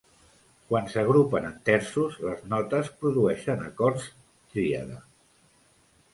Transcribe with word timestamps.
Quan 0.69 0.87
s'agrupen 0.93 1.45
en 1.49 1.59
terços, 1.69 2.15
les 2.29 2.41
notes 2.55 2.91
produeixen 3.05 3.63
acords 3.67 4.09
tríada. 4.57 5.01